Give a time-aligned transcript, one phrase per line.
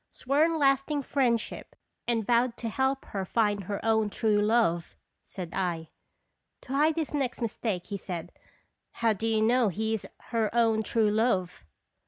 [0.13, 1.75] Sworn lasting friendship,
[2.07, 5.89] and vowed to help her find her own true love," said I.
[6.61, 8.31] To hide his next mistake he said,
[8.93, 11.63] "How do you know he is her own true love